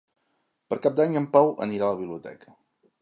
Per 0.71 0.77
Cap 0.87 0.95
d'Any 0.99 1.19
en 1.21 1.27
Pau 1.35 1.53
anirà 1.67 1.87
a 1.89 1.93
la 1.93 2.01
biblioteca. 2.01 2.57